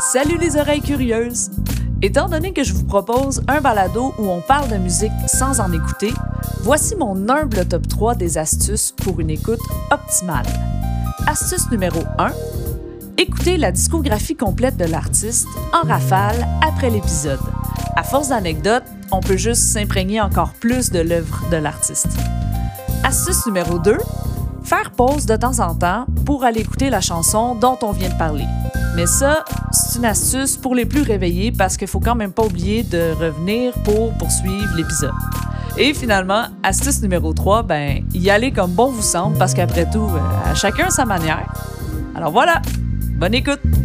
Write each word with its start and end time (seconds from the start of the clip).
Salut 0.00 0.38
les 0.38 0.56
oreilles 0.56 0.80
curieuses! 0.80 1.50
Étant 2.02 2.28
donné 2.28 2.52
que 2.52 2.62
je 2.62 2.72
vous 2.72 2.84
propose 2.84 3.42
un 3.48 3.60
balado 3.60 4.14
où 4.16 4.28
on 4.28 4.40
parle 4.40 4.68
de 4.70 4.76
musique 4.76 5.10
sans 5.26 5.58
en 5.58 5.72
écouter, 5.72 6.12
voici 6.62 6.94
mon 6.94 7.28
humble 7.28 7.66
top 7.66 7.88
3 7.88 8.14
des 8.14 8.38
astuces 8.38 8.92
pour 8.92 9.18
une 9.18 9.30
écoute 9.30 9.60
optimale. 9.90 10.46
Astuce 11.26 11.68
numéro 11.72 12.00
1. 12.18 12.30
Écoutez 13.16 13.56
la 13.56 13.72
discographie 13.72 14.36
complète 14.36 14.76
de 14.76 14.84
l'artiste 14.84 15.48
en 15.72 15.84
rafale 15.84 16.46
après 16.64 16.90
l'épisode. 16.90 17.40
À 17.96 18.04
force 18.04 18.28
d'anecdotes, 18.28 18.84
on 19.10 19.18
peut 19.18 19.36
juste 19.36 19.62
s'imprégner 19.62 20.20
encore 20.20 20.52
plus 20.52 20.92
de 20.92 21.00
l'œuvre 21.00 21.42
de 21.50 21.56
l'artiste. 21.56 22.16
Astuce 23.02 23.44
numéro 23.46 23.80
2. 23.80 23.98
Faire 24.62 24.92
pause 24.92 25.26
de 25.26 25.34
temps 25.34 25.58
en 25.58 25.74
temps 25.74 26.06
pour 26.24 26.44
aller 26.44 26.60
écouter 26.60 26.88
la 26.88 27.00
chanson 27.00 27.56
dont 27.56 27.78
on 27.82 27.90
vient 27.90 28.10
de 28.10 28.18
parler. 28.18 28.44
Mais 28.98 29.06
ça, 29.06 29.44
une 29.98 30.04
astuce 30.04 30.56
pour 30.56 30.76
les 30.76 30.86
plus 30.86 31.02
réveillés 31.02 31.50
parce 31.50 31.76
qu'il 31.76 31.88
faut 31.88 31.98
quand 31.98 32.14
même 32.14 32.32
pas 32.32 32.44
oublier 32.44 32.84
de 32.84 33.12
revenir 33.18 33.72
pour 33.84 34.12
poursuivre 34.16 34.76
l'épisode. 34.76 35.12
Et 35.76 35.92
finalement, 35.92 36.44
astuce 36.62 37.02
numéro 37.02 37.32
3, 37.32 37.64
ben, 37.64 38.04
y 38.14 38.30
aller 38.30 38.52
comme 38.52 38.70
bon 38.70 38.90
vous 38.90 39.02
semble 39.02 39.36
parce 39.38 39.54
qu'après 39.54 39.90
tout, 39.90 40.08
euh, 40.14 40.50
à 40.50 40.54
chacun 40.54 40.90
sa 40.90 41.04
manière. 41.04 41.52
Alors 42.14 42.30
voilà, 42.30 42.62
bonne 43.18 43.34
écoute! 43.34 43.77